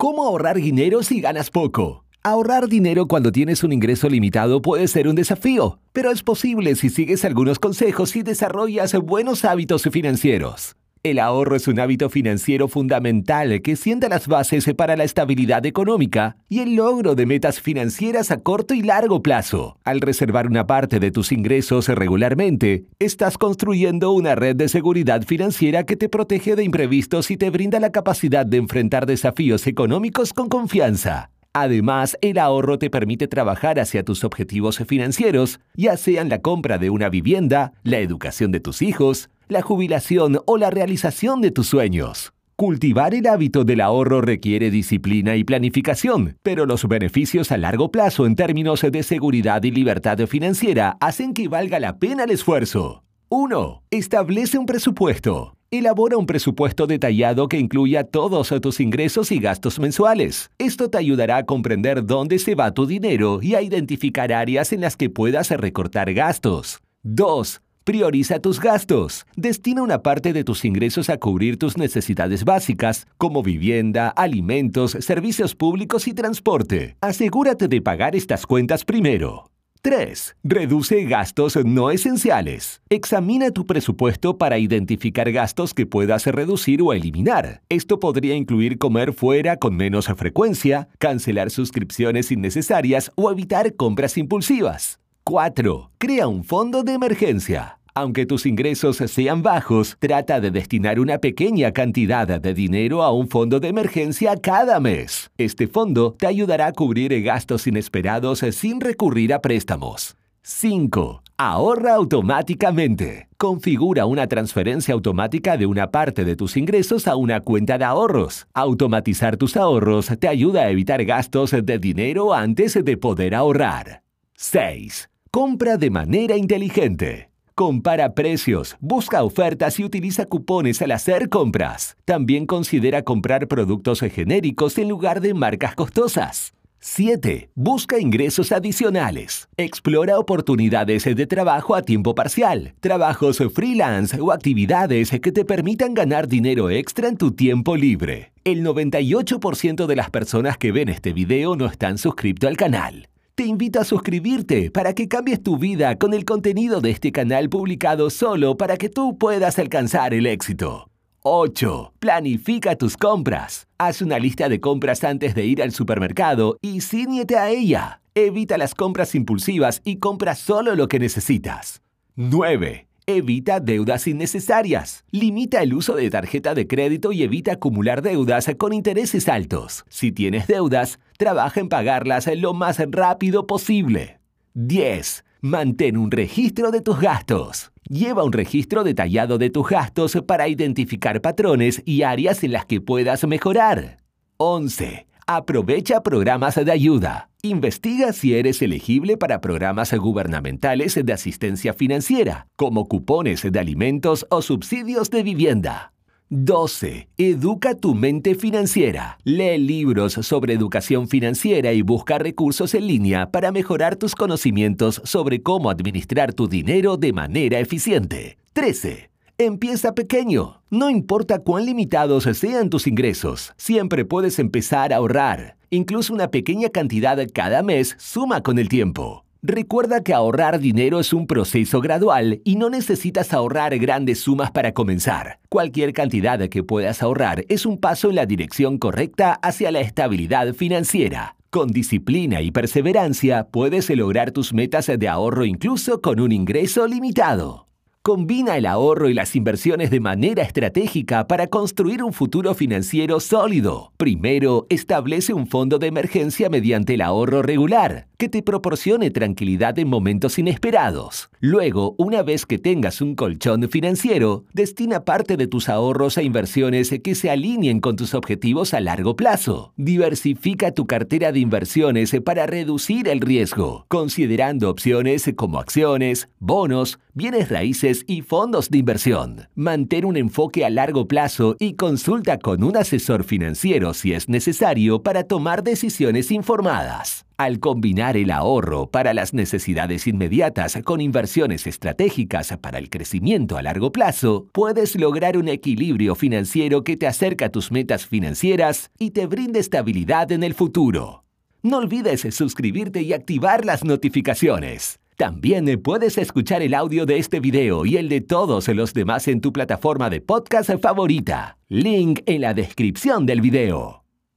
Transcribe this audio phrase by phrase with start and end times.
[0.00, 2.04] ¿Cómo ahorrar dinero si ganas poco?
[2.22, 6.88] Ahorrar dinero cuando tienes un ingreso limitado puede ser un desafío, pero es posible si
[6.88, 10.77] sigues algunos consejos y desarrollas buenos hábitos financieros.
[11.02, 16.36] El ahorro es un hábito financiero fundamental que sienta las bases para la estabilidad económica
[16.48, 19.78] y el logro de metas financieras a corto y largo plazo.
[19.84, 25.84] Al reservar una parte de tus ingresos regularmente, estás construyendo una red de seguridad financiera
[25.84, 30.48] que te protege de imprevistos y te brinda la capacidad de enfrentar desafíos económicos con
[30.48, 31.30] confianza.
[31.54, 36.90] Además, el ahorro te permite trabajar hacia tus objetivos financieros, ya sean la compra de
[36.90, 42.32] una vivienda, la educación de tus hijos, la jubilación o la realización de tus sueños.
[42.56, 48.26] Cultivar el hábito del ahorro requiere disciplina y planificación, pero los beneficios a largo plazo
[48.26, 53.04] en términos de seguridad y libertad financiera hacen que valga la pena el esfuerzo.
[53.28, 53.82] 1.
[53.90, 55.57] Establece un presupuesto.
[55.70, 60.50] Elabora un presupuesto detallado que incluya todos tus ingresos y gastos mensuales.
[60.56, 64.80] Esto te ayudará a comprender dónde se va tu dinero y a identificar áreas en
[64.80, 66.80] las que puedas recortar gastos.
[67.02, 67.60] 2.
[67.84, 69.26] Prioriza tus gastos.
[69.36, 75.54] Destina una parte de tus ingresos a cubrir tus necesidades básicas, como vivienda, alimentos, servicios
[75.54, 76.96] públicos y transporte.
[77.02, 79.47] Asegúrate de pagar estas cuentas primero.
[79.80, 80.36] 3.
[80.44, 82.80] Reduce gastos no esenciales.
[82.88, 87.62] Examina tu presupuesto para identificar gastos que puedas reducir o eliminar.
[87.68, 94.98] Esto podría incluir comer fuera con menos frecuencia, cancelar suscripciones innecesarias o evitar compras impulsivas.
[95.24, 95.90] 4.
[95.98, 97.78] Crea un fondo de emergencia.
[97.94, 103.28] Aunque tus ingresos sean bajos, trata de destinar una pequeña cantidad de dinero a un
[103.28, 105.30] fondo de emergencia cada mes.
[105.38, 110.16] Este fondo te ayudará a cubrir gastos inesperados sin recurrir a préstamos.
[110.42, 111.22] 5.
[111.36, 113.28] Ahorra automáticamente.
[113.36, 118.46] Configura una transferencia automática de una parte de tus ingresos a una cuenta de ahorros.
[118.54, 124.02] Automatizar tus ahorros te ayuda a evitar gastos de dinero antes de poder ahorrar.
[124.36, 125.10] 6.
[125.30, 127.28] Compra de manera inteligente.
[127.58, 131.96] Compara precios, busca ofertas y utiliza cupones al hacer compras.
[132.04, 136.54] También considera comprar productos genéricos en lugar de marcas costosas.
[136.78, 137.50] 7.
[137.56, 139.48] Busca ingresos adicionales.
[139.56, 146.28] Explora oportunidades de trabajo a tiempo parcial, trabajos freelance o actividades que te permitan ganar
[146.28, 148.30] dinero extra en tu tiempo libre.
[148.44, 153.08] El 98% de las personas que ven este video no están suscritos al canal.
[153.38, 157.48] Te invito a suscribirte para que cambies tu vida con el contenido de este canal
[157.48, 160.90] publicado solo para que tú puedas alcanzar el éxito.
[161.22, 161.92] 8.
[162.00, 163.68] Planifica tus compras.
[163.78, 168.00] Haz una lista de compras antes de ir al supermercado y ciñete a ella.
[168.16, 171.80] Evita las compras impulsivas y compra solo lo que necesitas.
[172.16, 172.87] 9.
[173.10, 175.02] Evita deudas innecesarias.
[175.12, 179.86] Limita el uso de tarjeta de crédito y evita acumular deudas con intereses altos.
[179.88, 184.20] Si tienes deudas, trabaja en pagarlas lo más rápido posible.
[184.52, 185.24] 10.
[185.40, 187.72] Mantén un registro de tus gastos.
[187.88, 192.82] Lleva un registro detallado de tus gastos para identificar patrones y áreas en las que
[192.82, 194.00] puedas mejorar.
[194.36, 195.06] 11.
[195.26, 197.27] Aprovecha programas de ayuda.
[197.42, 204.42] Investiga si eres elegible para programas gubernamentales de asistencia financiera, como cupones de alimentos o
[204.42, 205.92] subsidios de vivienda.
[206.30, 207.08] 12.
[207.16, 209.18] Educa tu mente financiera.
[209.22, 215.40] Lee libros sobre educación financiera y busca recursos en línea para mejorar tus conocimientos sobre
[215.40, 218.36] cómo administrar tu dinero de manera eficiente.
[218.52, 219.10] 13.
[219.38, 220.60] Empieza pequeño.
[220.70, 225.57] No importa cuán limitados sean tus ingresos, siempre puedes empezar a ahorrar.
[225.70, 229.24] Incluso una pequeña cantidad cada mes suma con el tiempo.
[229.42, 234.72] Recuerda que ahorrar dinero es un proceso gradual y no necesitas ahorrar grandes sumas para
[234.72, 235.38] comenzar.
[235.48, 240.54] Cualquier cantidad que puedas ahorrar es un paso en la dirección correcta hacia la estabilidad
[240.54, 241.36] financiera.
[241.50, 247.67] Con disciplina y perseverancia puedes lograr tus metas de ahorro incluso con un ingreso limitado.
[248.08, 253.92] Combina el ahorro y las inversiones de manera estratégica para construir un futuro financiero sólido.
[253.98, 259.86] Primero, establece un fondo de emergencia mediante el ahorro regular, que te proporcione tranquilidad en
[259.86, 261.30] momentos inesperados.
[261.38, 266.92] Luego, una vez que tengas un colchón financiero, destina parte de tus ahorros a inversiones
[267.02, 269.72] que se alineen con tus objetivos a largo plazo.
[269.76, 277.50] Diversifica tu cartera de inversiones para reducir el riesgo, considerando opciones como acciones, bonos, bienes
[277.50, 279.48] raíces y fondos de inversión.
[279.54, 285.04] Mantén un enfoque a largo plazo y consulta con un asesor financiero si es necesario
[285.04, 287.27] para tomar decisiones informadas.
[287.40, 293.62] Al combinar el ahorro para las necesidades inmediatas con inversiones estratégicas para el crecimiento a
[293.62, 299.12] largo plazo, puedes lograr un equilibrio financiero que te acerca a tus metas financieras y
[299.12, 301.22] te brinde estabilidad en el futuro.
[301.62, 304.98] No olvides suscribirte y activar las notificaciones.
[305.16, 309.40] También puedes escuchar el audio de este video y el de todos los demás en
[309.40, 311.56] tu plataforma de podcast favorita.
[311.68, 314.07] Link en la descripción del video.